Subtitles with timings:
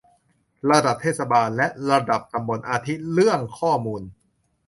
[0.71, 4.01] ระดับเทศบาล และ ระดับตำบล อาทิ เรื่องข้อมูล